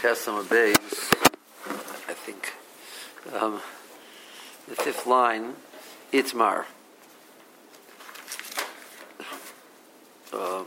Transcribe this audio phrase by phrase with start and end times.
[0.00, 0.76] some bays,
[2.08, 2.54] I think.
[3.34, 3.60] Um,
[4.68, 5.54] the fifth line,
[6.12, 6.66] Itmar.
[10.32, 10.66] Um,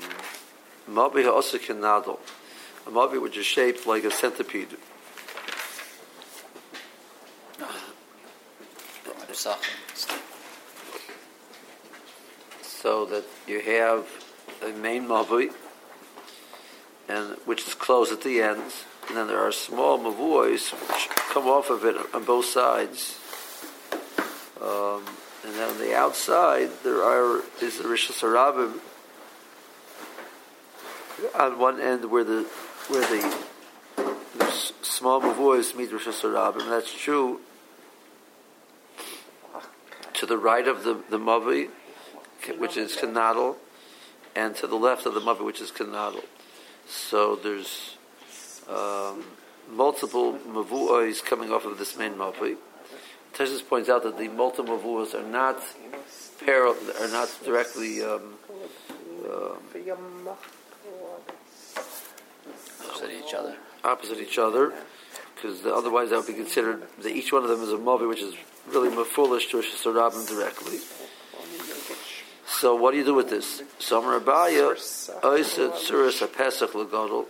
[0.89, 2.19] Mabi also nadal.
[2.85, 4.75] A mabi which is shaped like a centipede.
[12.61, 14.07] So that you have
[14.61, 15.53] a main mavi,
[17.07, 18.73] and which is closed at the end,
[19.11, 23.19] and then there are small mavois which come off of it on both sides.
[24.61, 25.03] Um,
[25.43, 28.79] and then on the outside there are is the rishas harabim
[31.37, 32.43] on one end where the
[32.87, 33.37] where the,
[34.37, 34.49] the
[34.81, 36.69] small mavois meet rishas harabim.
[36.69, 37.41] That's true.
[40.13, 41.67] To the right of the the mavi,
[42.57, 43.57] which is kanadal,
[44.37, 46.23] and to the left of the mavi, which is kanadal.
[46.87, 47.97] So there's
[48.69, 49.23] um,
[49.69, 52.57] multiple mavuos coming off of this main mavi.
[53.33, 55.61] Teshus points out that the multiple mavuos are not
[56.45, 58.33] parallel, are not directly um,
[59.25, 59.57] um,
[62.83, 63.55] opposite each other.
[63.83, 64.73] Opposite each other,
[65.35, 68.21] because otherwise that would be considered that each one of them is a mavi, which
[68.21, 68.35] is
[68.67, 70.79] really foolish to Rosh directly.
[72.45, 73.63] So what do you do with this?
[73.79, 74.75] Somer Abaya,
[75.21, 77.25] Oisa Tsuris HaPesach Lagodol.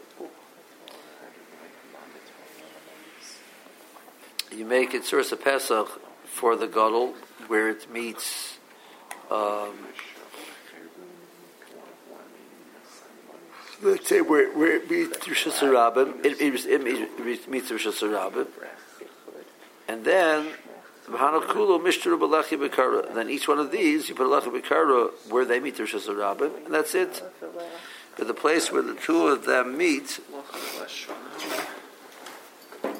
[4.62, 5.88] You make it Tsuris HaPesach
[6.24, 7.16] for the Godel,
[7.48, 8.60] where it meets
[9.32, 9.74] um,
[13.82, 18.46] let's say where, where it meets Rosh Hashanah, it, it, it, meets Rosh Hashanah,
[19.88, 20.52] and then
[23.16, 25.96] then each one of these, you put a lechi b'kara where they meet the Rosh
[25.96, 27.24] Hashanah, and that's it.
[28.16, 30.20] But the place where the two of them meet,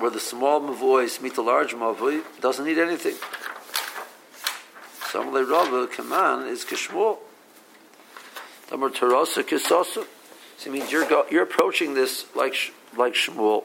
[0.02, 3.16] where the small mavois meet the large mavoi, doesn't need anything.
[5.12, 7.18] Samalei Rabba, command is Kishmol.
[8.68, 10.06] Tamar Tarasa Kisosu.
[10.58, 12.56] So it means you're, go, you're approaching this like,
[12.96, 13.64] like Shmuel.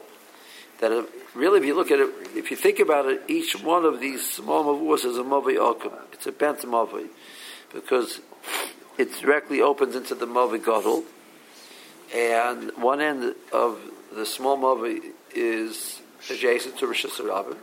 [0.79, 3.99] That really, if you look at it, if you think about it, each one of
[3.99, 5.93] these small mavuas is a mavi akum.
[6.11, 7.07] It's a bent mavi,
[7.73, 8.19] because
[8.97, 11.03] it directly opens into the mavi gadol,
[12.13, 13.79] and one end of
[14.13, 14.99] the small mavi
[15.33, 16.01] is
[16.31, 17.57] adjacent to Rosh Hashanah.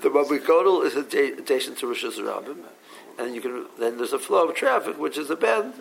[0.00, 2.56] The mavi gadol is adjacent to Rosh Hashanah,
[3.18, 5.74] and you can then there's a flow of traffic, which is a bend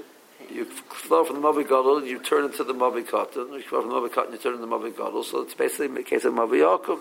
[0.52, 3.54] you flow from the Mavi Gadol and you turn into the Mavi Katan.
[3.54, 5.24] You flow from the Mavi Katan, you turn into the Mavi Gadol.
[5.24, 7.00] So it's basically a case of Mavi Akum.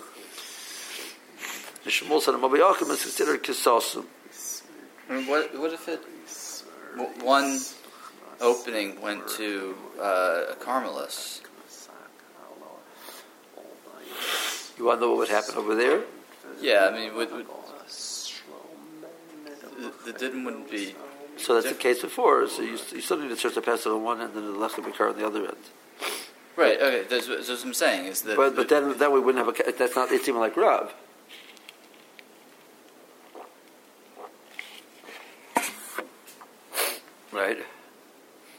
[1.84, 4.04] The Shmuel said Mavi Akum is considered Kisosim.
[5.28, 6.00] What, what if it,
[7.22, 7.58] one
[8.40, 11.42] opening went to uh, a Carmelis?
[14.82, 16.02] You want to know what would happen over there?
[16.60, 17.46] Yeah, I mean, would, would,
[19.78, 20.96] the, the din wouldn't be
[21.36, 22.48] so that's the case before.
[22.48, 24.84] So you, you still need a church of Pesach on one end and the Lechem
[24.84, 25.56] Bikar on the other end.
[26.56, 26.80] Right.
[26.82, 27.04] Okay.
[27.08, 28.06] That's, that's, what I'm saying.
[28.06, 29.72] Is that but but then then we wouldn't have a.
[29.72, 30.10] That's not.
[30.10, 30.92] It's even like Rav.
[37.30, 37.58] Right.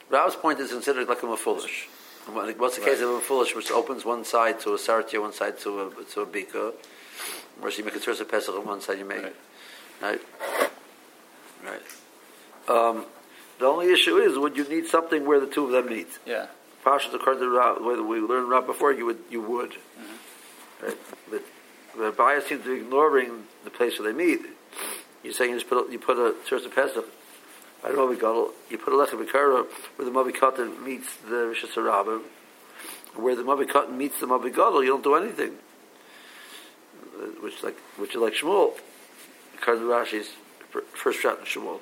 [0.10, 1.90] Rav's point is considered like a foolish.
[2.28, 5.60] What's the case of a foolish, which opens one side to a sartia, one side
[5.60, 6.74] to a to a bika,
[7.60, 9.36] whereas you make a of Pesach on one side, you make right.
[10.02, 10.22] right.
[11.66, 11.82] right.
[12.70, 13.06] Um,
[13.60, 16.08] the only issue is would you need something where the two of them meet?
[16.26, 16.48] Yeah.
[16.86, 19.20] Pashas according to Rab, whether we learned Rab before, you would.
[19.30, 19.72] You would.
[19.72, 20.86] Mm-hmm.
[20.86, 20.98] Right?
[21.30, 21.44] But
[21.98, 24.42] the bias seems to be ignoring the place where they meet.
[25.24, 27.06] You're saying you just put a, you put a of Pesach.
[27.84, 32.22] I don't you put a lechem b'kara where the Mavi meets the Rosh Hashanah,
[33.16, 35.58] where the Mavi meets the Mavi Gadol, you don't do anything.
[37.16, 38.74] Uh, which like which is like Shmuel,
[39.58, 40.32] according Rashi's
[40.94, 41.80] first shot in Shmuel.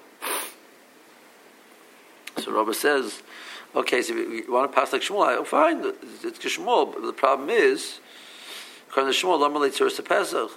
[2.38, 3.22] So Rabbi says,
[3.76, 5.84] okay, so you want to pass like Shmuel, oh, fine,
[6.24, 8.00] it's Shmuel, but the problem is,
[8.94, 10.52] to Shmuel, Lama Leitzur to Pesach.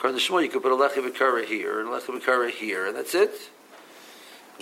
[0.00, 2.96] To Shmuel, you could put a Lechi B'Kara here, and a Lechi B'Kara here, and
[2.96, 3.50] that's it.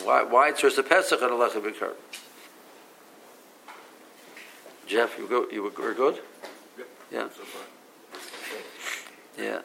[0.05, 1.95] Why, why Tzur a Pesach and a Lechi B'Kara?
[4.87, 6.21] Jeff, you, go, you were good?
[7.13, 7.29] Yeah.
[9.39, 9.61] Yeah.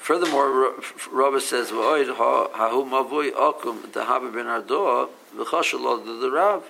[0.00, 0.74] Furthermore,
[1.12, 6.64] Rabbi says, "V'oid hahu mavui akum dehabi ben ardoa v'chashalod the Rav."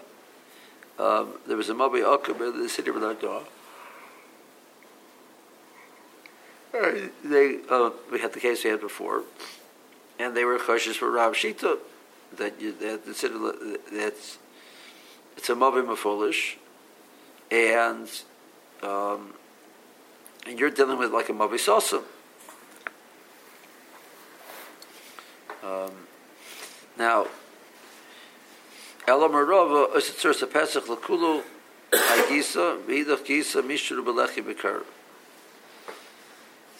[0.98, 3.44] Um, there was a mavui akum in the city of Ardoa.
[7.24, 9.22] They, uh, we had the case we had before,
[10.18, 11.78] and they were chashish for Rav Shita
[12.36, 13.34] that you that the city
[13.92, 14.38] that's
[15.36, 16.56] it's a mavui mafolish,
[17.50, 18.08] and
[18.82, 19.34] um,
[20.46, 22.04] and you're dealing with like a mavis also.
[25.62, 25.92] Um,
[26.98, 27.26] now,
[29.06, 31.42] Elam Rava Usitzer Pesach Lakulu
[31.92, 34.82] Hagisa V'idach Gisa Mishru Belechi Bekar.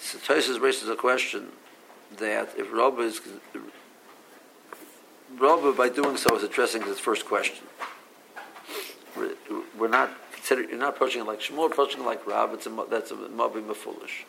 [0.01, 1.49] So Tosis raises a question
[2.17, 3.21] that if Rava is
[5.39, 7.67] Rava by doing so is addressing his first question.
[9.79, 12.53] We're, not consider you're not approaching it like Shmuel, approaching it like Rav.
[12.55, 14.27] It's a, that's a foolish.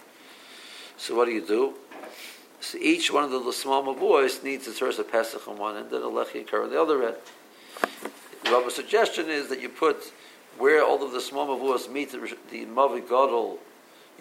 [0.97, 1.73] So what do you do?
[2.59, 5.91] So each one of the small mavois needs a source of Pesach on one end
[5.91, 7.15] and a lechi on the other end.
[8.45, 10.13] Rabbi's suggestion is that you put
[10.57, 12.19] where all of the small mavois meet the,
[12.51, 13.59] the mavi gadol.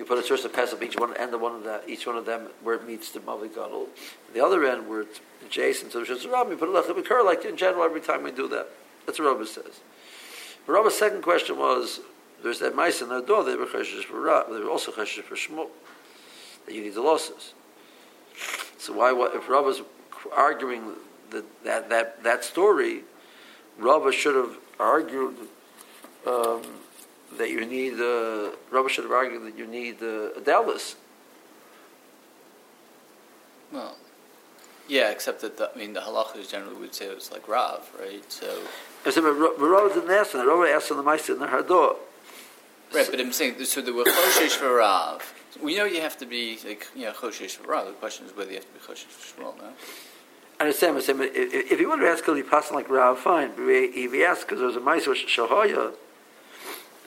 [0.00, 2.17] You put a source of Pesach each one end of one of that each one
[2.17, 3.87] of them where it meets the mavi gadol.
[4.32, 7.55] The other end where it's adjacent to the Shazarab, you put a lechi like in
[7.55, 8.69] general every time we do that.
[9.05, 9.81] That's what Rabbi says.
[10.67, 12.00] But Rabbi's second question was,
[12.43, 15.23] there's that mice in the door, they were cheshish for Ra, they were also cheshish
[15.23, 15.69] for Shmuel,
[16.64, 17.52] that you need the losses.
[18.79, 19.82] So why, what, if Rabbi's
[20.35, 20.94] arguing
[21.29, 23.02] that, that, that, that story,
[23.79, 25.37] Rabbi should have argued
[26.26, 26.62] um,
[27.38, 30.97] that you need, uh, Rabbi should have argued that you need uh, a Dallas.
[33.73, 33.97] Well,
[34.88, 37.88] yeah, except that the, I mean the halachas generally would say it was like Rav,
[38.00, 38.31] right?
[38.31, 38.62] So
[39.06, 40.47] I said, but Rava didn't ask them.
[40.47, 41.94] Rava asked them the Maisa in the Hardor.
[42.93, 45.33] Right, but I'm saying, so there were Choshesh for Rav.
[45.62, 47.87] We know you have to be, like, you know, Choshesh for Rav.
[47.87, 49.69] The question is whether you have to be Choshesh for Shmuel, no?
[50.59, 53.53] I understand, but if, if you want to ask because he passed like Rav, fine.
[53.55, 55.94] But if he asked because there was a Maisa Shahaya,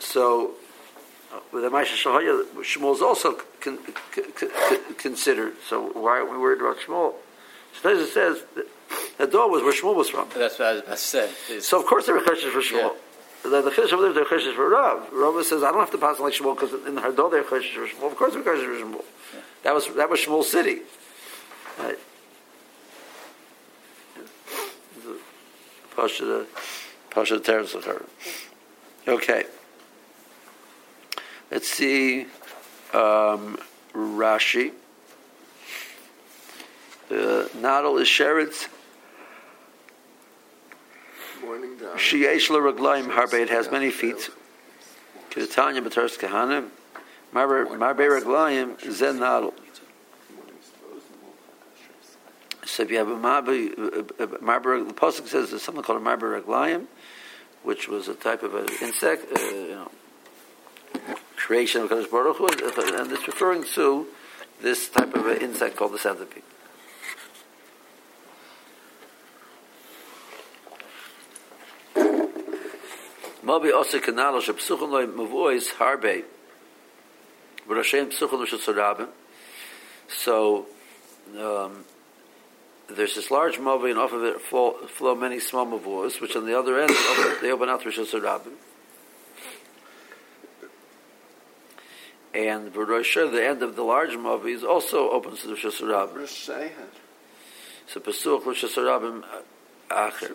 [0.03, 0.51] so
[1.33, 3.79] uh, with a Maisa Shahaya, Shmuel is also con,
[4.11, 5.53] con, con, considered.
[5.67, 7.13] So why are we worried about Shmuel?
[7.81, 8.43] So it says,
[9.17, 10.29] the door was where Shmuel was from.
[10.35, 11.31] That's what I was about to say.
[11.49, 12.93] It's, so of course there were cheshes for Shmuel.
[13.43, 13.49] Yeah.
[13.49, 15.11] The, the over there, are cheshes for Rav.
[15.11, 17.43] Rav says, I don't have to pass like Shmuel because in the Hardor there are
[17.43, 18.11] cheshes for Shmuel.
[18.11, 19.03] Of course there are cheshes for Shmuel.
[19.33, 19.39] Yeah.
[19.63, 20.81] That was that was Shmuel's city.
[21.79, 21.97] Right.
[25.95, 26.47] Pasha the
[27.09, 27.39] Pasha
[27.85, 28.05] her.
[29.07, 29.43] Okay.
[31.53, 32.21] Let's see.
[32.93, 33.59] Um,
[33.93, 34.71] Rashi.
[37.11, 38.67] Uh, Nadal is Sheretz.
[41.95, 43.35] Sheyesh raglaim harbe.
[43.35, 44.31] It has many feet.
[45.29, 46.69] Kitanya b'tars kahanim.
[47.31, 49.53] Marbe raglaim zen nadal.
[52.65, 53.75] So if you have a marbe,
[54.41, 56.87] marbe, the pasuk says there's something called a marbe raglaim,
[57.61, 59.91] which was a type of an insect, uh, you know,
[61.43, 64.07] creation of Kadosh Baruch Hu, and it's referring to
[64.61, 66.41] this type of insect called the centipede.
[73.43, 76.23] Mabi also kanalo she psuchon loy mavois harbe.
[77.67, 79.09] But Hashem psuchon lo shetzorabim.
[80.07, 80.67] So,
[81.37, 81.83] um,
[82.89, 86.45] there's this large mavi, and off of it flow, flow many small mavois, which on
[86.45, 86.91] the other end,
[87.41, 87.97] they open out to Rosh
[92.33, 96.49] And Rosh the end of the large mavi, is also opens to the Rosh
[97.85, 99.41] So, Pesuch Rosh Hashanah uh,
[99.91, 100.31] Acher.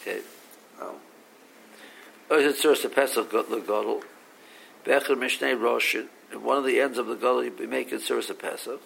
[0.00, 0.20] Okay.
[0.80, 0.96] Oh.
[2.30, 4.02] oh it's Tzuras Pesach the Gadol.
[4.84, 6.08] Becher Mishnei Roshin.
[6.32, 8.82] In one of the ends of the Gadol, you make it Tzuras Pesach.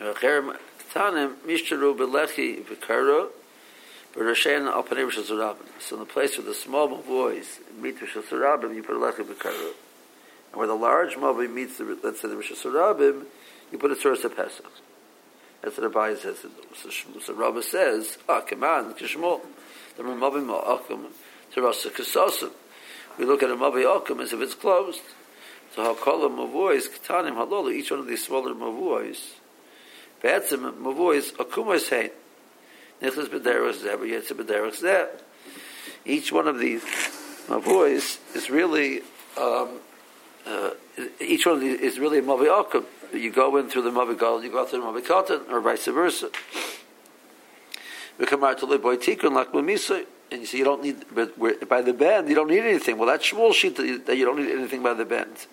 [0.00, 3.28] Tanim Mishtaru Belechi Vikara.
[4.14, 5.16] Berashen Al Panei Rosh
[5.80, 9.24] So in the place where the small boys meet Rosh Hashanah, you put a Lechi
[9.24, 9.72] Vikara.
[10.50, 14.22] And where the large Mobi meets the, let's say the Rosh you put a Tzuras
[14.36, 14.70] Pesach.
[15.62, 16.44] That's what Abai says.
[16.74, 16.90] So,
[17.20, 19.40] so Rabbi says, ah, come on, Kishmol.
[19.96, 21.06] The Ramabim Ma'akim,
[21.54, 22.50] Terasa Kasosim.
[23.18, 25.00] We look at a Mabi Akim ah, as if it's closed.
[25.74, 29.18] So them Mavois, Katanim Halolu, each one of these smaller Mavois.
[30.20, 32.10] Be'etzim Mavois, Akumos Hein.
[33.02, 35.08] Nichlas B'derach Zeh, B'yetzim B'derach Zeh.
[36.04, 36.82] Each one of these
[37.48, 39.00] Mavois is really,
[39.36, 39.80] um,
[40.46, 40.70] uh,
[41.20, 44.14] each one of these is really a Mavi Akim you go in through the Mavi
[44.14, 46.30] Gadol, you go out through the Mavi Katan, or vice versa.
[50.30, 52.96] And you see, you don't need, but by the bend, you don't need anything.
[52.96, 55.46] Well, that's Shmuel sheet that you don't need anything by the bend.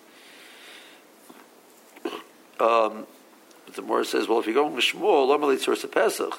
[2.58, 3.06] Um,
[3.74, 6.38] the Morah says, well, if you're going with Shmuel, normally it's Pesach.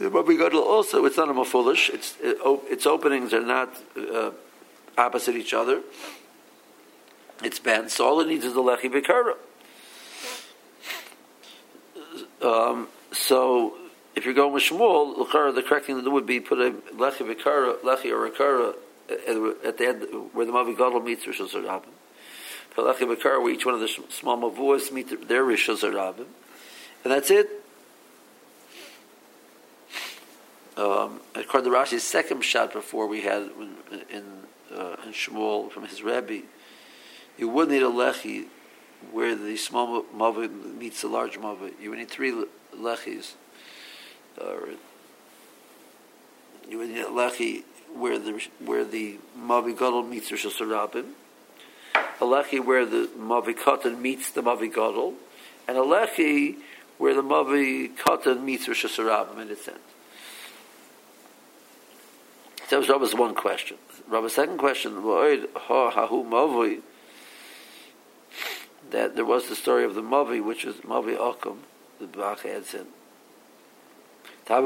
[0.00, 1.90] But we got also, it's not a foolish.
[1.90, 2.38] It's it,
[2.70, 4.30] its openings are not uh,
[4.96, 5.80] opposite each other.
[7.42, 7.90] It's bent.
[7.90, 9.34] So all it needs is the lechi b'kara.
[12.40, 13.74] Um, so
[14.14, 15.16] if you're going with Shmuel,
[15.54, 18.74] the correct thing to do would be put a lechi vikara, lechi or akara
[19.64, 21.82] at the end where the Mavi Gadol meets Rosh Hashanah.
[22.82, 26.26] Vikara where each one of the small mavuas meet their Rosh Hashanah.
[27.04, 27.48] And that's it.
[30.76, 33.50] Um, according to Rashi's second shot before we had
[34.10, 34.24] in,
[34.72, 36.42] uh, in Shmuel from his Rebbe,
[37.36, 38.46] you would need a lechi
[39.10, 41.72] where the small mavi meets the large mavi.
[41.80, 42.32] You would need three
[42.76, 43.34] lechis.
[44.40, 44.68] Or
[46.68, 51.06] you would need a lechi where the where the mavi gadol meets Rosh Hashanah,
[52.20, 55.14] a lechi where the mavi katan meets the mavi gadol,
[55.66, 56.56] and a lechi
[56.98, 59.78] where the mavi katan meets Rosh Hashanah in its end.
[62.70, 63.78] That was Rabbi's one question.
[64.10, 65.02] Rabbi's second question,
[68.90, 71.58] that there was the story of the Mavi, which was Mavi Akum,
[71.98, 72.86] the Bach adds in.
[74.50, 74.62] It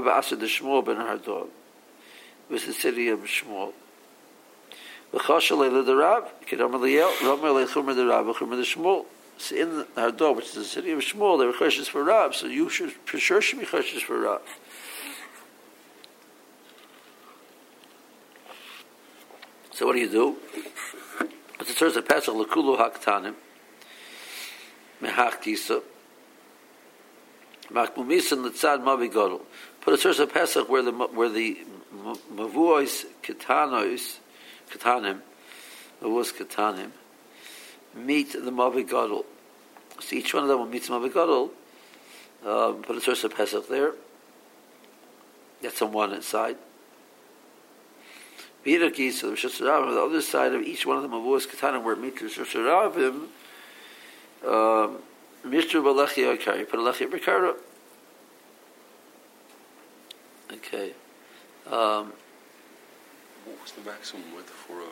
[2.50, 3.72] was the city of Shmuel.
[5.12, 9.04] V'chashal leila the Rab, Kedam Eliel, Romer lechumer the Rab, Chumer the Shmuel.
[9.38, 12.46] So in Hardog, which is the city of Shmuel, they were chashes for Rab, so
[12.46, 14.42] you should, for sure should be chashes for Rab.
[19.72, 20.36] So what do you do?
[21.60, 23.34] It's a terms of Pesach lekulu haktanim
[25.00, 25.82] mehach kisa
[27.70, 29.42] machmumisan letzad mavi gadol.
[29.80, 31.58] Put a source of Pesach where the where the
[32.34, 33.06] mavuos
[34.72, 35.20] ketanos ketanim
[36.02, 36.90] mavuos ketanim
[37.94, 39.24] meet the mavi gadol.
[40.00, 41.50] So each one of them will meet the mavi gadol.
[42.44, 43.92] Um, put a source of Pesach there.
[45.60, 46.56] That's on one side.
[48.64, 51.82] Biraki, so the Rosh on the other side of each one of them, Avos Katanim,
[51.82, 53.30] where it meets Rosh Hashanah,
[55.44, 57.56] Mishra Balechi Akari, put a Lechi Bikara.
[60.52, 60.92] Okay.
[61.70, 62.12] Um,
[63.52, 64.86] what was the maximum width for a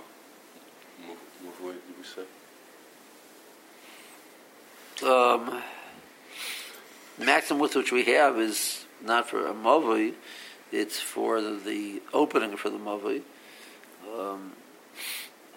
[1.43, 2.27] Mavoy, did we say?
[5.09, 5.63] Um,
[7.19, 10.13] maximum width which we have is not for a Mavoy,
[10.73, 13.23] it's for the, the opening for the Mavoy.
[14.15, 14.53] Um,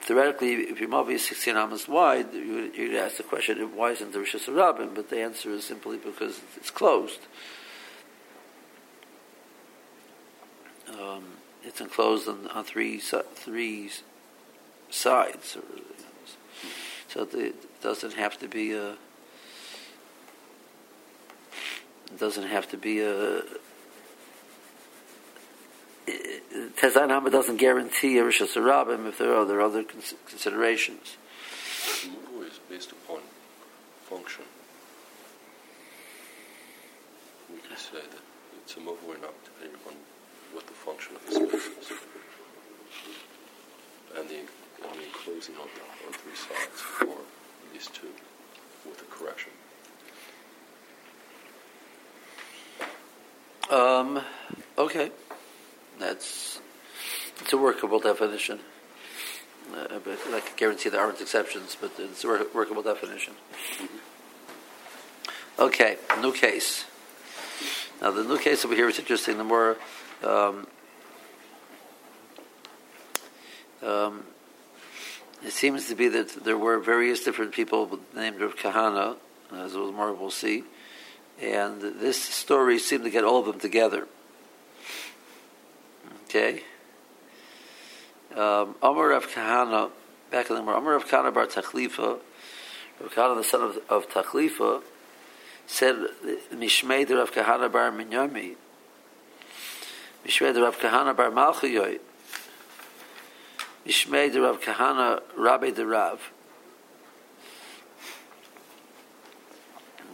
[0.02, 4.14] theoretically, if your Mavi is 16 amas wide, you would, ask the question, why isn't
[4.14, 4.92] there Rishas Rabbin?
[4.94, 7.20] But the answer is simply because it's closed.
[10.90, 11.24] Um,
[11.64, 13.90] it's enclosed on, on three three
[14.90, 15.58] sides,
[17.08, 18.92] so it doesn't have to be a.
[22.12, 23.42] It doesn't have to be a
[26.84, 31.18] Tezan Hama doesn't guarantee a Rishas Rabbim if there are other, other considerations.
[32.04, 33.20] The is based upon
[34.10, 34.44] function.
[37.50, 38.20] We can say that
[38.62, 39.94] it's a move or not, depending on
[40.54, 41.92] what the function of the space is.
[44.16, 47.18] And the, and the enclosing on, the, on three sides for
[47.74, 48.08] these two
[48.86, 49.52] with a correction.
[53.72, 54.22] Um,
[54.78, 55.12] okay.
[56.00, 56.60] That's
[57.40, 58.60] it's a workable definition.
[59.74, 63.34] Uh, I can guarantee there aren't exceptions, but it's a workable definition.
[65.58, 66.86] Okay, new case.
[68.04, 69.38] Now the new case over here is interesting.
[69.38, 69.78] The more
[70.22, 70.68] um,
[73.82, 74.26] um,
[75.42, 79.16] it seems to be that there were various different people named Rav Kahana,
[79.54, 80.66] as more we'll see,
[81.42, 84.06] and this story seemed to get all of them together.
[86.26, 86.62] Okay.
[88.36, 89.92] Um, Amar Rav Kahana,
[90.30, 92.20] back in the Amar Rav Kahana bar Tachlifa,
[93.00, 94.82] Rav Kahana, the son of, of Tachlifa,
[95.68, 95.96] said,
[96.54, 98.56] Mishmei de Rav Kahana bar Minyomi,
[100.26, 102.00] Mishmei de Rav Kahana bar Malchayoy,
[103.86, 106.20] Mishmei de Rav Kahana Rabbi de Rav.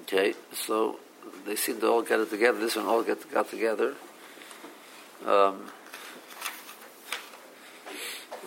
[0.02, 1.00] Okay, so
[1.46, 2.60] they seem to all get it together.
[2.60, 3.94] This one all get got together.
[5.26, 5.66] Um,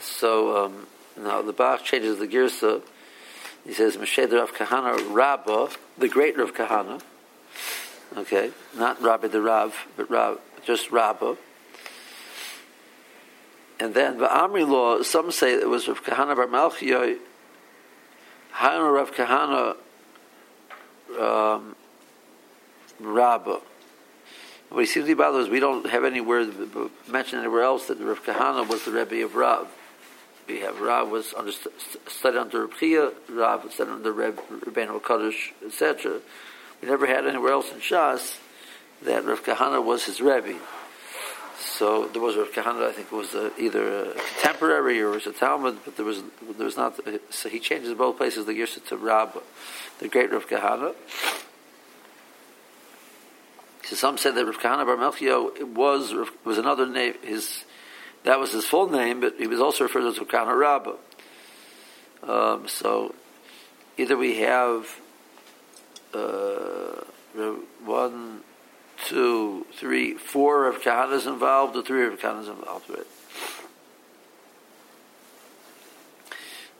[0.00, 2.82] so um, now the Bach changes the girsa.
[3.64, 7.00] He says Moshe Rav Kahana Rabba, the great Rav Kahana.
[8.16, 11.36] Okay, not Rabbi the Rav, but Rav, just Rabba.
[13.78, 17.18] And then the Amri law, some say it was Rav Kahana Bar Malchiyah,
[18.50, 19.76] Hanu Rav Kahana
[21.18, 21.76] um,
[23.00, 23.60] Rabba.
[24.68, 26.46] What he seems to be bothered is we don't have anywhere
[27.06, 29.68] mentioned anywhere else that Rav Kahana was the Rebbe of Rav
[30.48, 31.52] we have Rav was under,
[32.06, 36.20] studied under Rebchia, Rav was studied under Reb, Rabbeinu Kaddish, etc.
[36.80, 38.38] We never had anywhere else in Shas
[39.02, 40.58] that Rav Kahana was his Rebbe.
[41.58, 45.14] So there was Rav Kahana, I think it was a, either a contemporary or it
[45.14, 46.22] was a Talmud, but there was
[46.56, 46.98] there was not.
[47.30, 49.40] So he changes both places the Yirsa to Rab,
[50.00, 50.94] the great Rav Kahana.
[53.84, 57.14] So some said that Rav Kahana Bar Melchio was was another name.
[57.22, 57.64] His
[58.24, 60.96] that was his full name, but he was also referred to as Kahana Rabbah.
[62.22, 63.14] Um, so
[63.98, 64.86] either we have
[66.14, 67.02] uh,
[67.84, 68.40] one,
[69.04, 72.90] two, three, four of Kahanas involved, or three of Kahanas involved?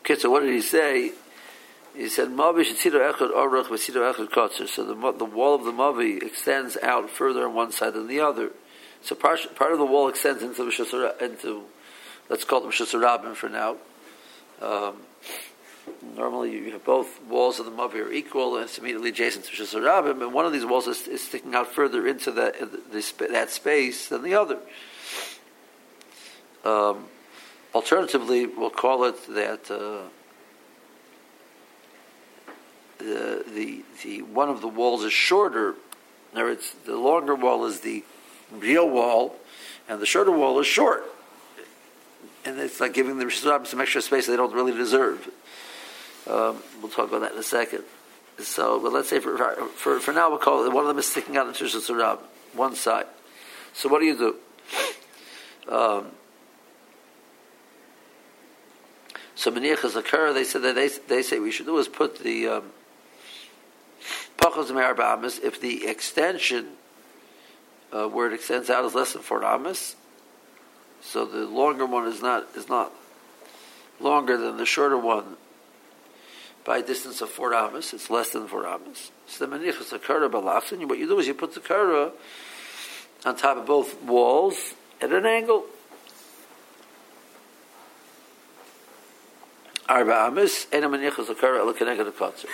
[0.01, 1.13] Okay, so what did he say?
[1.95, 5.73] He said, "Mavi shetzido echad orach v'szido echad kotzer." So the the wall of the
[5.73, 8.51] mavi extends out further on one side than the other.
[9.05, 10.63] So part, part of the wall extends into
[11.21, 11.65] into
[12.29, 13.77] let's call it Rishus for now.
[14.61, 14.97] Um,
[16.17, 19.51] normally you have both walls of the Mavi are equal and it's immediately adjacent to
[19.51, 22.53] Shasarabim, and one of these walls is, is sticking out further into the,
[22.91, 24.59] the, that space than the other.
[26.65, 27.07] Um,
[27.75, 30.09] alternatively, we'll call it that uh,
[32.99, 35.75] the, the, the one of the walls is shorter.
[36.35, 38.05] Now, it's the longer wall is the
[38.59, 39.37] real wall,
[39.89, 41.05] and the shorter wall is short.
[42.45, 45.29] And it's like giving the Rishon some extra space they don't really deserve.
[46.27, 47.85] Um, we'll talk about that in a second.
[48.39, 49.37] So, but let's say for,
[49.77, 52.19] for, for now, we'll call it, one of them is sticking out into Shusarab,
[52.55, 53.07] one side.
[53.73, 54.37] So what do you do?
[55.73, 56.07] Um,
[59.35, 62.49] so Maniachas occur, they said that they, they say we should do is put the
[62.49, 62.65] um,
[64.39, 66.69] Pachos um, if the extension
[67.93, 69.97] uh, where it extends out is less than four amas,
[71.03, 72.93] so the longer one is not is not
[74.01, 75.37] longer than the shorter one
[76.65, 77.93] by a distance of four amas.
[77.93, 79.11] It's less than four amas.
[79.27, 80.89] So the manichas a kara balachsin.
[80.89, 82.13] What you do is you put the kara
[83.25, 85.65] on top of both walls at an angle.
[89.89, 90.33] Arba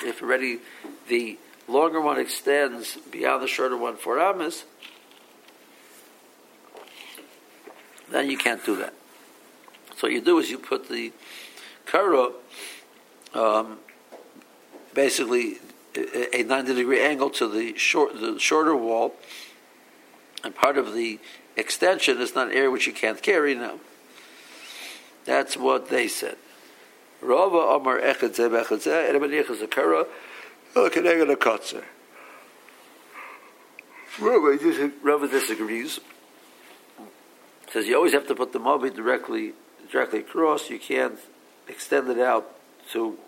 [0.03, 0.59] If already
[1.09, 4.65] the longer one extends beyond the shorter one four amas,
[8.11, 8.94] then you can't do that.
[9.97, 11.12] So what you do is you put the
[11.87, 12.31] kara
[13.35, 13.79] um,
[14.94, 15.59] basically
[16.33, 19.14] a 90 degree angle to the short the shorter wall,
[20.44, 21.18] and part of the
[21.57, 23.81] extension is not air which you can't carry now.
[25.25, 26.37] That's what they said.
[27.21, 30.07] Rava Amar Echadze Bechadze Anybody Echadze Kara
[30.75, 31.85] Keneged Akotzer.
[35.03, 36.01] Rava disagrees.
[37.73, 39.53] Says you always have to put the mobi directly
[39.91, 40.71] directly across.
[40.71, 41.19] You can't
[41.69, 42.55] extend it out
[42.93, 43.19] to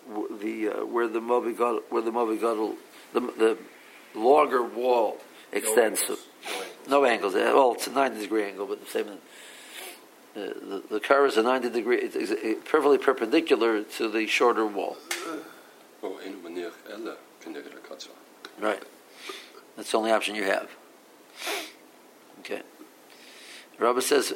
[0.41, 1.57] the uh, where the Mobi
[1.91, 2.77] where the Mobi Gadol,
[3.13, 3.59] the, the
[4.15, 5.19] longer wall
[5.53, 6.23] extends no to.
[6.89, 7.35] No angles.
[7.35, 9.09] Uh, well, it's a 90 degree angle, but the same.
[9.09, 9.15] Uh,
[10.35, 14.97] the, the car is a 90 degree, it's, it's perfectly perpendicular to the shorter wall.
[15.27, 15.43] Oh,
[18.61, 18.83] right.
[19.77, 20.71] That's the only option you have.
[22.41, 22.63] Okay.
[23.81, 24.35] Rabbi says,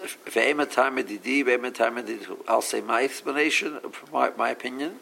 [2.49, 3.81] I'll say my explanation,
[4.13, 4.99] my, my opinion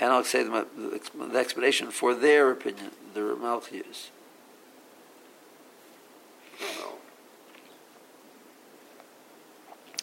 [0.00, 0.66] and I'll say the,
[1.14, 4.10] the explanation for their opinion, the Ramalchiyas.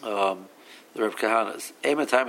[0.02, 0.48] Um,
[0.94, 1.72] the Rav Kahanas.
[2.10, 2.28] Time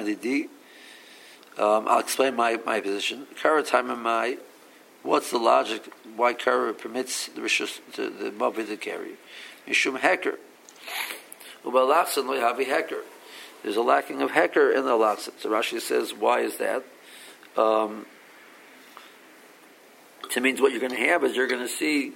[1.57, 3.27] um, I'll explain my, my position.
[3.40, 4.38] Kara time my.
[5.03, 5.92] What's the logic?
[6.16, 9.14] Why Kara permits the rishus, the, the Mavi to carry?
[9.66, 10.37] Mishum Heker.
[11.64, 13.03] Ubalachsan lo yavi Heker.
[13.62, 15.33] There's a lacking of Heker in the Lachsan.
[15.40, 16.85] So Rashi says, why is that?
[17.57, 18.07] um,
[20.35, 22.12] it means what you're going to have is you're going to see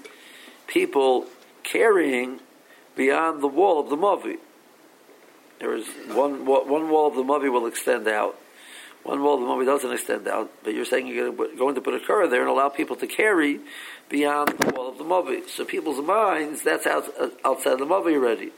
[0.67, 1.27] people
[1.63, 2.41] carrying
[2.97, 4.39] beyond the wall of the Mavi.
[5.61, 8.37] There is one, one wall of the Mavi will extend out.
[9.05, 11.95] One wall of the Mavi doesn't extend out, but you're saying you're going to put
[11.95, 13.61] a curve there and allow people to carry
[14.09, 15.49] beyond the wall of the Mavi.
[15.49, 17.05] So people's minds, that's out,
[17.45, 18.51] outside the Mavi already.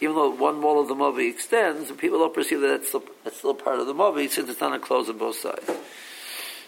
[0.00, 3.38] Even though one wall of the Mavi extends, people don't perceive that that's still, that's
[3.38, 5.70] still part of the Mavi since it's not enclosed on both sides.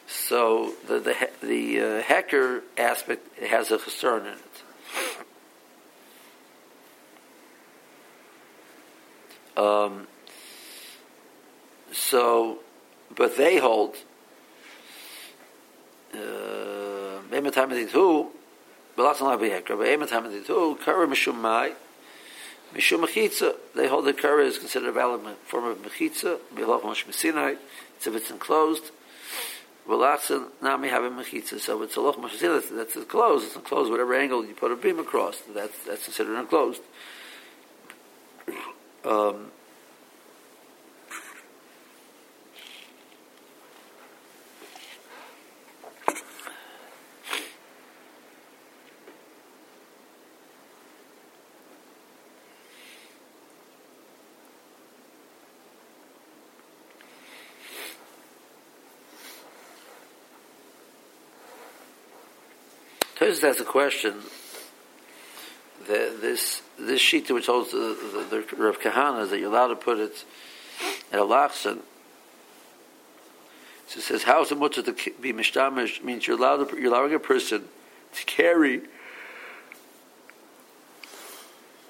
[0.07, 4.41] So the the, the uh, Heker aspect has a concern in it.
[9.57, 10.07] Um,
[11.93, 12.59] so,
[13.15, 13.97] but they hold.
[17.93, 18.31] Who?
[18.97, 19.19] But
[22.77, 26.39] They hold the kara is considered a valid form of mechitza.
[27.97, 28.91] It's if it's enclosed
[29.89, 31.61] Velachsin now we have a mechitza.
[31.61, 32.69] So it's a loch machzila.
[32.71, 33.47] That's, that's closed.
[33.47, 33.91] It's enclosed.
[33.91, 36.83] Whatever angle you put a beam across, that's that's considered enclosed.
[39.05, 39.53] Um,
[63.17, 64.15] Tosis has a question.
[65.87, 69.69] The, this this sheet which holds the, the, the Rav Kahana is that you're allowed
[69.69, 70.25] to put it
[71.13, 71.79] at a lachsan.
[73.87, 76.03] So it says, how is it mutter to be mishtamish?
[76.03, 77.65] Means you're allowed to, you're allowing a person
[78.15, 78.83] to carry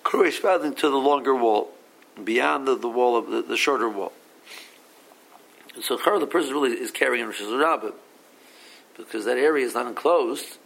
[0.05, 1.73] corresponding to the longer wall,
[2.23, 4.13] beyond the, the wall of the, the shorter wall.
[5.81, 7.95] So the person really is carrying Rosh Hashanah
[8.97, 10.59] because that area is not enclosed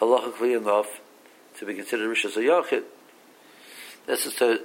[0.00, 1.00] halachically enough
[1.58, 2.84] to be considered rishas yachid.
[4.06, 4.60] That's what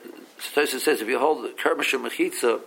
[0.53, 1.01] Tosa says.
[1.01, 2.61] If you hold kermasha mechitza,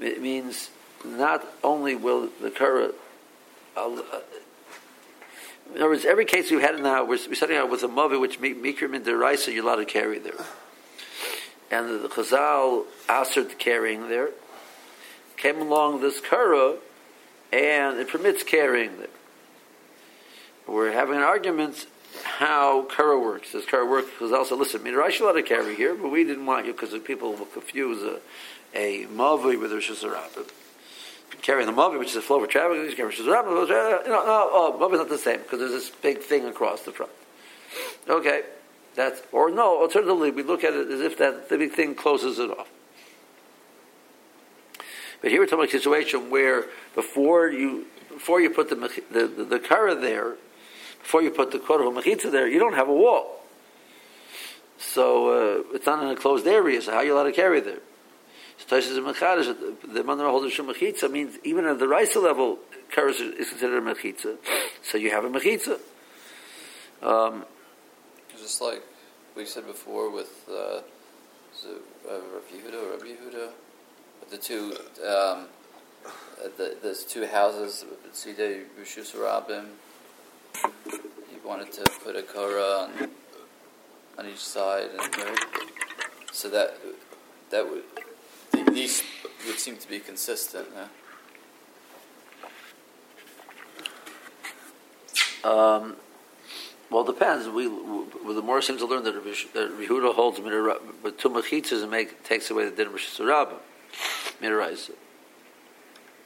[0.00, 0.70] it means
[1.04, 2.90] not only will the kara.
[3.76, 4.02] Uh,
[5.70, 8.20] in other words, every case we've had now, we're, we're starting out with a mavi
[8.20, 10.44] which mikrim in deraisa you're allowed to carry there,
[11.70, 14.30] and the, the chazal answered carrying there
[15.36, 16.76] came along this kara,
[17.52, 19.08] and it permits carrying there
[20.68, 21.86] we're having an argument
[22.24, 23.52] how Kara works.
[23.52, 24.06] Does Kara work?
[24.06, 27.34] Because also, listen, Midrash allowed to carry here, but we didn't want you because people
[27.34, 28.20] will confuse a,
[28.74, 30.50] a Mavi with Rosh Hashanah.
[31.42, 34.48] Carrying the Mavi, which is a flow of traffic, you carry Rosh Hashanah, know, no,
[34.50, 37.12] oh, Mavi's not the same because there's this big thing across the front.
[38.08, 38.42] Okay,
[38.94, 42.38] that's, or no, alternatively, we look at it as if that the big thing closes
[42.38, 42.68] it off.
[45.20, 48.76] But here we're talking about a situation where before you before you put the
[49.10, 50.36] the, the, the kara there,
[51.00, 53.40] before you put the korah mechitza there, you don't have a wall.
[54.78, 56.80] So uh, it's not in a closed area.
[56.82, 57.80] So how are you allowed to carry there?
[58.58, 62.58] So Toshis and Mechadish, the man holder shum mechitza means even at the Raisa level,
[62.94, 64.36] korah is considered a mechitza.
[64.82, 65.78] So you have a mechitza.
[67.02, 67.44] Um,
[68.36, 68.82] Just like
[69.36, 70.80] we said before with uh, uh,
[72.08, 73.50] Rabbi Yehuda, Rabbi Yehuda,
[74.30, 74.74] the two.
[75.06, 75.46] Um,
[76.56, 79.66] the, two houses, Tzidei Rishus Rabim,
[81.48, 83.10] wanted to put a Korah on,
[84.18, 85.38] on each side, and
[86.30, 86.76] so that
[87.50, 87.84] that would
[88.74, 89.02] these
[89.46, 90.68] would seem to be consistent.
[95.42, 95.96] Um,
[96.90, 97.48] well, it depends.
[97.48, 100.38] We, we the more seems to learn that Yehuda holds
[101.02, 103.54] but two mechitzas and make takes away the din of Hashanah,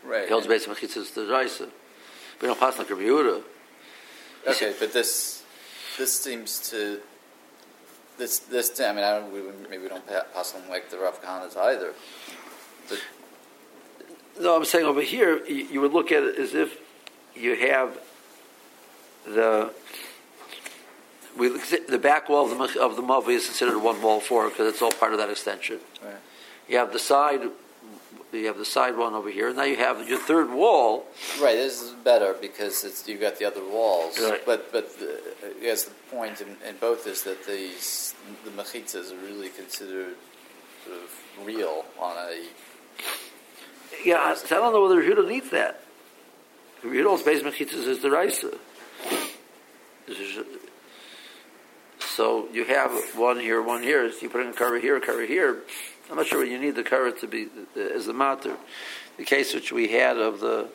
[0.04, 0.24] Right.
[0.24, 1.68] He holds based on mechitzas the Raisa.
[2.40, 3.44] We don't pass like Yehuda.
[4.46, 5.42] Okay, but this
[5.98, 7.00] this seems to
[8.18, 11.22] this this I mean I don't we maybe we don't pass on like the Rav
[11.22, 11.92] Kahanas either.
[12.88, 13.00] But
[14.40, 16.78] no, I'm saying over here you, you, would look at it as if
[17.36, 17.98] you have
[19.24, 19.72] the
[21.36, 21.48] we
[21.88, 24.82] the back wall of the of the Mavi is considered one wall for because it's
[24.82, 25.78] all part of that extension.
[26.02, 26.14] Right.
[26.68, 27.42] You have the side
[28.38, 29.48] you have the side one over here.
[29.48, 31.06] And now you have your third wall.
[31.40, 31.56] Right.
[31.56, 34.18] This is better because it's you've got the other walls.
[34.20, 34.44] Right.
[34.44, 38.14] But but uh, the, yes, the point in, in, both is that these
[38.44, 40.16] the mechitzas are really considered
[40.86, 42.46] sort of real on a.
[44.04, 45.80] Yeah, I don't know whether Yehuda needs that.
[46.82, 48.52] Yehuda's base mechitzas is the raisa.
[52.00, 54.10] So you have one here, one here.
[54.12, 55.62] So you put in a cover here, a cover here.
[56.10, 58.56] I'm not sure what you need the cover to be as a matter.
[59.16, 60.68] The case which we had of the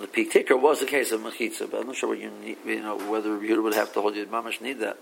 [0.00, 2.58] the peak ticker was the case of mechitza, but I'm not sure what you need,
[2.64, 4.98] you know whether you would have to hold you mamash need that.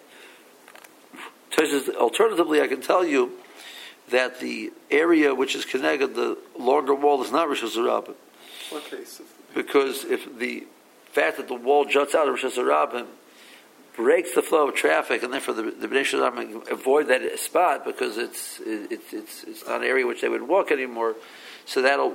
[1.97, 3.33] Alternatively, I can tell you
[4.11, 8.15] that the area which is connected, the longer wall is not Rosh Hashanah.
[8.71, 9.21] What case?
[9.55, 10.67] Because if the
[11.13, 13.07] fact that the wall juts out of Rosh Hashanah
[14.03, 18.17] breaks the flow of traffic, and therefore the, the Bnei Shalom avoid that spot because
[18.17, 21.17] it's, it's, it's, it's not an area which they would walk anymore.
[21.67, 22.15] So that'll,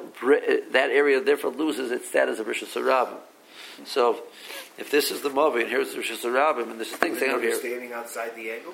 [0.71, 3.17] that area therefore loses its status of Rosh Hashanah.
[3.86, 4.24] So
[4.80, 7.32] if this is the Mavi, and here's the Rosh Hashanah, and this is thing saying
[7.32, 7.56] over here.
[7.56, 8.74] standing outside the angle?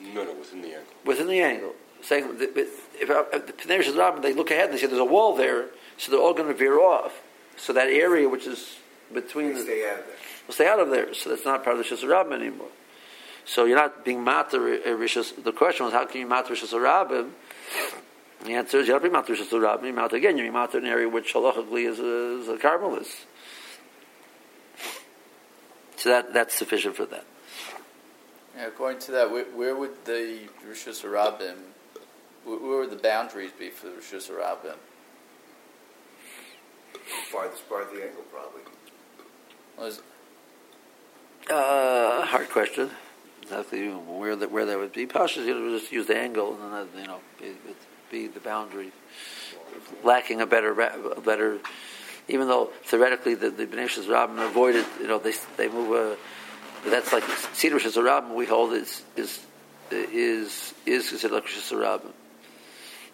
[0.00, 0.94] No, no, within the angle.
[1.04, 1.74] Within the angle.
[2.00, 4.98] Saying, that if, uh, if the Pnei Hashanah, they look ahead and they say there's
[4.98, 5.66] a wall there,
[5.98, 7.20] so they're all going to veer off.
[7.56, 8.78] So that area which is
[9.12, 9.54] between...
[9.54, 11.14] They stay out of there will stay out of there.
[11.14, 12.68] So that's not part of the Shas anymore.
[13.44, 15.42] So you're not being matter Rishas.
[15.42, 17.30] The question was, how can you matter Rishas Rabbim
[18.44, 19.86] The answer is you have to be matter Rishus Rabban.
[19.86, 20.38] You matter again.
[20.38, 23.24] You matter an area which halachically is a, is a carmelis.
[25.96, 27.24] So that that's sufficient for that.
[28.56, 31.56] Yeah, according to that, where, where would the Rishus Harabim,
[32.44, 34.76] where, where would the boundaries be for the Rishus Harabim?
[37.30, 38.62] Farthest part of the angle, probably.
[39.76, 40.02] Well, is-
[41.50, 42.90] Uh, hard question.
[43.42, 45.06] Exactly where that where that would be.
[45.06, 47.52] Pashas, you know, just use the angle and then you know be,
[48.10, 48.92] be the boundary.
[50.04, 51.58] Lacking a better a better,
[52.28, 56.16] even though theoretically the the Bnei Shus Rabbim avoided, you know they they move a.
[56.88, 57.24] That's like
[57.54, 59.40] Cedar Shus Rabbim we hold is is
[59.90, 62.02] is is considered like Shus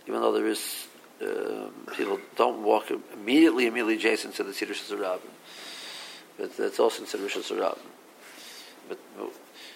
[0.07, 0.87] even though there is.
[1.21, 5.33] Um, people don't walk immediately, immediately adjacent to the Cedar Shus Rabbim,
[6.39, 7.79] but that's also considered Shus Rabbim.
[8.89, 8.99] But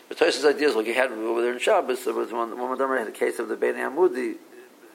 [0.08, 2.04] but Tosa's idea is like you had over there in Shabbos.
[2.04, 4.36] There was one one Madamar had a case of the Bnei Amudi.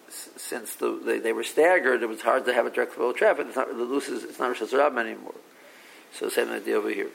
[0.10, 3.18] Since the, they, they were staggered, it was hard to have a direct flow of
[3.18, 3.48] traffic.
[3.48, 5.36] It's not the loose is it's not Rosh Hashanah anymore.
[6.14, 7.10] So same idea over here.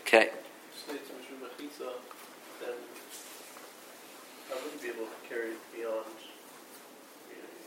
[0.00, 0.30] Okay.
[0.86, 1.34] states Mr.
[1.42, 1.90] Mechitza,
[2.60, 2.74] then
[4.52, 6.06] I wouldn't be able to carry it beyond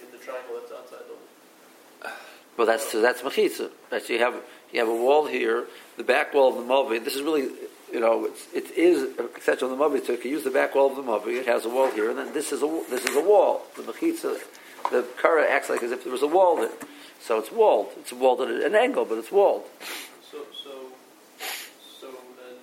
[0.02, 2.12] in the triangle that's outside the.
[2.56, 3.72] Well, that's that's mechitza.
[3.92, 4.02] Right?
[4.02, 4.36] So you have
[4.72, 5.66] you have a wall here,
[6.00, 7.04] the back wall of the mavi.
[7.04, 7.50] This is really,
[7.92, 10.04] you know, it's, it is an extension of the mavi.
[10.04, 11.38] So if you can use the back wall of the mavi.
[11.38, 13.64] It has a wall here, and then this is a this is a wall.
[13.76, 14.40] The mechitza,
[14.92, 16.72] the kara acts like as if there was a wall there.
[17.20, 17.90] So it's walled.
[17.98, 19.66] It's walled at an angle, but it's walled.
[20.32, 20.72] So so
[22.00, 22.08] so
[22.40, 22.56] then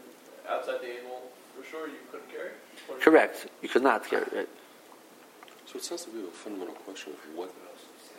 [0.49, 1.21] outside the angle
[1.55, 2.53] for sure you couldn't carry.
[2.89, 3.49] Or- Correct.
[3.61, 4.49] You could not carry it.
[5.67, 7.53] So it sounds to be a fundamental question of what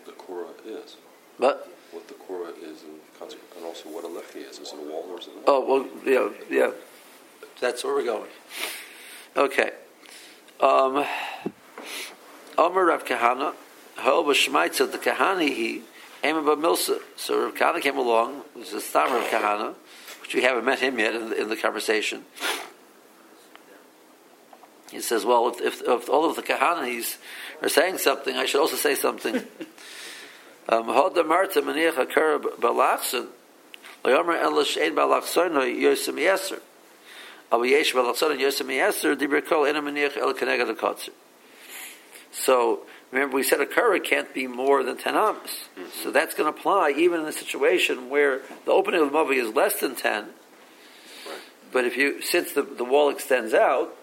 [0.06, 0.96] the Korah is,
[1.40, 4.60] But what the Korah is, and, and also what a lechi is.
[4.60, 5.44] Is it a wall or is it not?
[5.48, 6.72] oh well, yeah, yeah.
[7.60, 8.30] That's where we're going.
[9.36, 9.72] Okay.
[10.60, 11.06] Um,
[12.58, 13.54] Omer Rav Kahana,
[13.98, 15.84] Hol b'shmaitza the Kahani he,
[16.24, 17.00] Ema Milsa.
[17.16, 19.76] So Rav Kahana came along, this is the stam Rav Kahana,
[20.22, 22.26] which we haven't met him yet in the, in the conversation.
[24.92, 27.18] He says, well, if, if, if all of the Kahanis
[27.62, 29.36] are saying something, I should also say something.
[30.70, 33.28] Um, Hoda Marta Maniach Akar Balachson,
[34.04, 36.60] Layomer El Shein Balachson Yosem Yeser.
[37.50, 41.12] Abu Yesh Yosem Yeser, Dibir Kol Maniach El Kenega the Kotzer.
[42.32, 45.70] So, remember we said a Kara can't be more than 10 Amos.
[46.04, 49.42] So that's going to apply even in a situation where the opening of the Mavi
[49.42, 50.26] is less than 10.
[51.72, 53.96] But if you, since the, the wall extends out,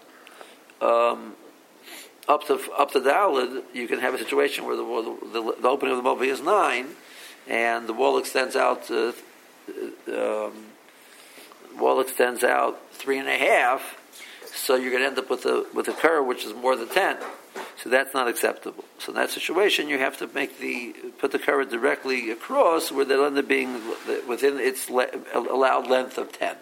[0.81, 1.33] um,
[2.27, 4.83] up to up to Dalid, you can have a situation where the,
[5.33, 6.87] the, the opening of the Mobi is nine,
[7.47, 8.87] and the wall extends out.
[8.87, 9.13] To,
[10.07, 10.53] um,
[11.77, 13.99] wall extends out three and a half,
[14.53, 16.89] so you're going to end up with a with a curve which is more than
[16.89, 17.17] ten.
[17.81, 18.83] So that's not acceptable.
[18.99, 23.05] So in that situation, you have to make the put the curve directly across, where
[23.05, 23.81] they'll end up being
[24.27, 26.55] within its le- allowed length of ten.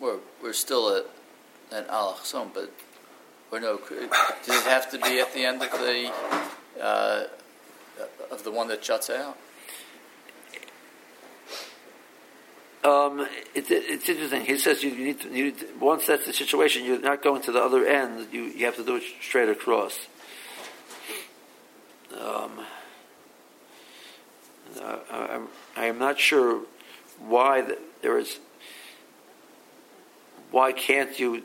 [0.00, 1.06] We're, we're still at
[1.72, 2.70] an alachson, but
[3.54, 6.12] or no, does it have to be at the end of the
[6.80, 7.24] uh,
[8.32, 9.38] of the one that juts out?
[12.82, 13.20] Um,
[13.54, 14.44] it, it, it's interesting.
[14.44, 17.52] He says you, you need to, you, once that's the situation, you're not going to
[17.52, 18.26] the other end.
[18.32, 19.98] You you have to do it straight across.
[22.12, 22.60] Um,
[24.82, 25.40] I,
[25.76, 26.62] I am not sure
[27.20, 28.38] why the, there is.
[30.50, 31.44] Why can't you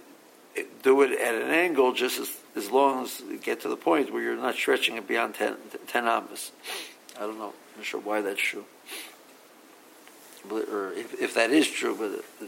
[0.84, 4.12] do it at an angle just as, as long as you get to the point
[4.12, 5.56] where you're not stretching it beyond 10,
[5.88, 6.52] 10 amas?
[7.18, 7.54] I don't know.
[7.74, 8.66] I'm not sure why that's true
[10.52, 12.48] or if, if that is true, but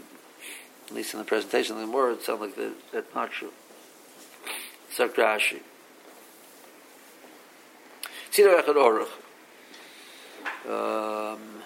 [0.88, 3.52] at least in the presentation of the word, it sounds like that, that's not true.
[4.94, 5.60] Sakrashi.
[8.32, 9.06] Echad.
[10.68, 11.61] Um,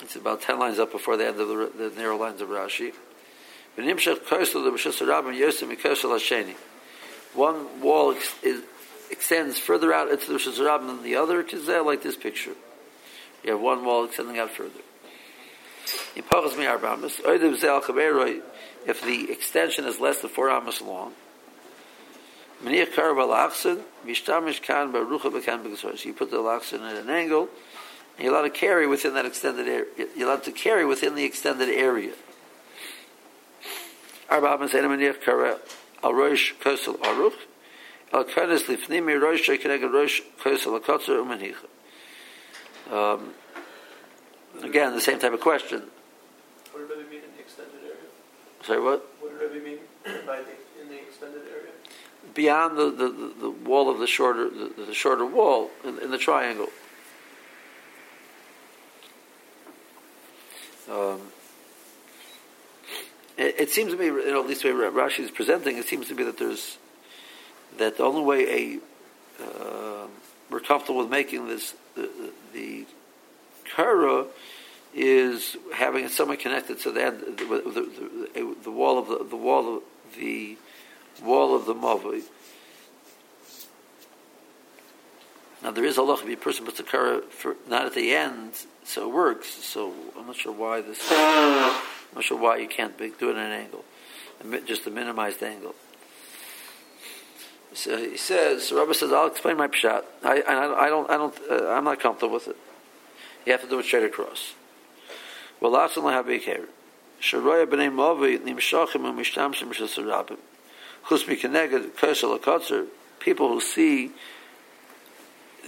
[0.00, 2.92] it's about ten lines up before the end of the, the narrow lines of Rashi.
[7.34, 8.62] One wall ex- is,
[9.10, 12.54] extends further out into the Rosh Hashanah than the other, kizeh, like this picture.
[13.44, 14.80] You have one wall extending out further.
[18.86, 21.14] If the extension is less than four amos long,
[22.64, 22.70] you
[26.12, 27.48] put the Lachsen at an angle,
[28.18, 29.86] and you're allowed to carry within that extended area.
[30.16, 32.14] You're allowed to carry within the extended area.
[34.28, 35.58] Arba Amos Maniach Kar
[36.02, 37.34] Al Rosh Kosel Aruch,
[38.12, 41.64] Al Kanes Lifnimi Rosh Keneged Rosh Kosel Akotzer Umanicha.
[42.92, 43.34] Um,
[44.64, 45.84] again, the same type of question.
[46.72, 47.96] What do you mean in the extended area?
[48.64, 49.06] Sorry, what?
[49.20, 49.78] What did Rebbe mean
[50.26, 51.72] by the, in the extended area?
[52.34, 56.10] Beyond the, the, the, the wall of the shorter the, the shorter wall in, in
[56.10, 56.68] the triangle.
[60.90, 61.20] Um,
[63.36, 65.86] it, it seems to me, you know, at least the way Rashi is presenting, it
[65.86, 66.78] seems to be that there's
[67.78, 68.80] that the only way
[69.38, 70.06] a uh,
[70.50, 72.08] we're comfortable with making this the,
[72.52, 72.86] the
[73.64, 74.26] kara
[74.94, 79.36] is having it somewhat connected to the end, the, the, the, wall of the, the
[79.36, 79.82] wall of
[80.18, 80.56] the
[81.22, 82.22] wall of the mavoi.
[85.68, 88.14] Now there is a loch if a person puts a kara for not at the
[88.14, 88.52] end,
[88.84, 89.48] so it works.
[89.48, 90.98] So I'm not sure why this.
[91.10, 93.84] I'm not sure why you can't do it at an angle,
[94.64, 95.74] just a minimized angle.
[97.74, 100.04] So he says, so Rabbi says, I'll explain my pshat.
[100.24, 102.56] I, I, I don't, I don't, uh, I'm not comfortable with it.
[103.44, 104.54] You have to do it straight across.
[105.60, 106.64] Well, that's only have a care.
[107.20, 110.38] Sharoya b'nei mavoi nimshachim and mishtamshim shesarabim.
[111.10, 112.72] Chus.
[113.20, 114.12] People who see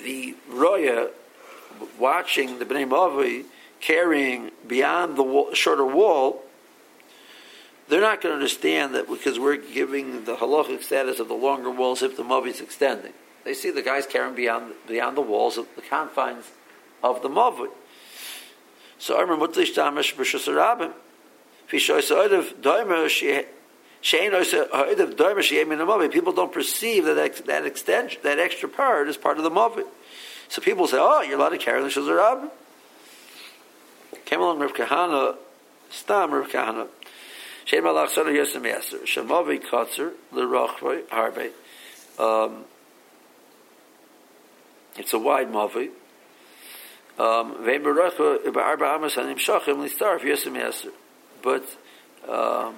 [0.03, 1.11] the roya
[1.99, 3.45] watching the b'nei mavoi
[3.81, 6.43] carrying beyond the wall, shorter wall,
[7.89, 11.71] they're not going to understand that because we're giving the halachic status of the longer
[11.71, 13.13] walls if the mavoi is extending.
[13.45, 16.51] They see the guys carrying beyond beyond the walls of the confines
[17.03, 17.69] of the mavoi.
[18.99, 20.93] So I remember mutlish damish b'shus rabim.
[24.03, 24.33] People
[26.33, 29.85] don't perceive that that extension, that extra part is part of the mavoi.
[30.49, 32.51] So people say, "Oh, you're allowed to carry the shuzar rabim."
[34.25, 35.37] Came along Rav Kahana,
[35.91, 36.89] Stam Rav Kahana.
[37.65, 39.03] Shem Malach sonu yosem yaser.
[39.03, 41.51] Shemavi kotzer l'rochvoi harbe.
[42.19, 42.65] Um,
[44.97, 45.91] it's a wide mavoi.
[47.19, 50.93] Um, Vein berocha ba'arba amas hanim shachim listarf yosem yaser.
[51.43, 51.65] But
[52.29, 52.75] um,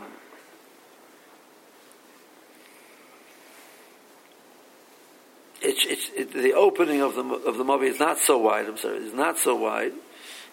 [5.63, 8.67] it's, it's, it, the opening of the of the mavoi is not so wide.
[8.67, 9.93] I'm sorry, it's not so wide.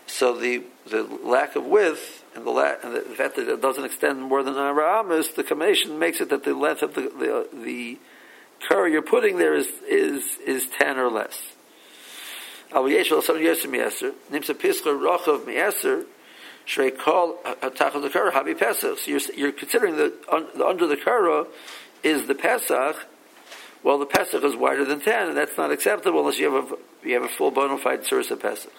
[0.08, 3.86] So the the lack of width and the, la- and the fact that it doesn't
[3.86, 7.48] extend more than an aramis, the combination makes it that the length of the the,
[7.54, 8.00] the
[8.68, 11.40] kara you're putting there is is is ten or less.
[12.72, 13.02] So you're
[19.36, 21.46] you're considering that un, under the kara
[22.04, 23.08] is the pesach.
[23.84, 27.08] Well, the Pesach is wider than 10, and that's not acceptable unless you have a,
[27.08, 28.74] you have a full bona fide source of Pesach.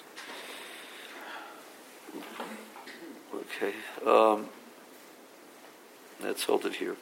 [3.35, 3.75] Okay.
[4.07, 4.49] Um,
[6.23, 6.97] let's hold it here.